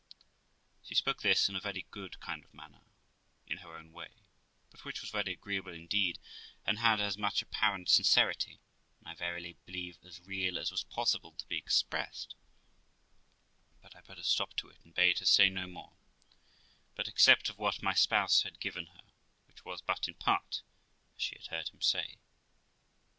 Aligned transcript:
She 0.81 0.95
spoke 0.95 1.21
this 1.21 1.47
in 1.47 1.55
a 1.55 1.59
very 1.59 1.85
good 1.91 2.19
kind 2.19 2.43
of 2.43 2.55
manner, 2.55 2.81
in 3.45 3.57
her 3.59 3.75
own 3.77 3.91
way, 3.91 4.07
but 4.71 4.83
which 4.83 4.99
was 4.99 5.11
very 5.11 5.33
agreeable 5.33 5.75
indeed, 5.75 6.17
and 6.65 6.79
had 6.79 6.99
as 6.99 7.19
much 7.19 7.43
apparent 7.43 7.87
sincerity, 7.87 8.61
and 8.97 9.09
I 9.09 9.13
verily 9.13 9.57
believe 9.67 9.99
as 10.03 10.19
real 10.21 10.57
as 10.57 10.71
was 10.71 10.83
possible 10.83 11.33
to 11.33 11.45
be 11.45 11.59
expressed; 11.59 12.33
but 13.79 13.95
I 13.95 14.01
put 14.01 14.17
a 14.17 14.23
stop 14.23 14.55
to 14.55 14.69
it, 14.69 14.79
and 14.83 14.91
bade 14.95 15.19
her 15.19 15.25
say 15.25 15.49
no 15.51 15.67
more, 15.67 15.93
but 16.95 17.07
accept 17.07 17.47
of 17.49 17.59
what 17.59 17.83
my 17.83 17.93
spouse 17.93 18.41
had 18.41 18.59
given 18.59 18.87
her, 18.87 19.03
which 19.45 19.63
was 19.65 19.81
but 19.83 20.07
in 20.07 20.15
part, 20.15 20.63
as 21.15 21.21
she 21.21 21.35
had 21.35 21.45
heard 21.45 21.67
him 21.69 21.81
say. 21.83 22.17